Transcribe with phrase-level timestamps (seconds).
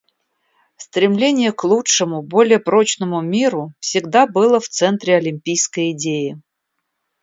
[0.77, 6.41] Стремление к лучшему, более прочному миру всегда было в центре олимпийской идеи.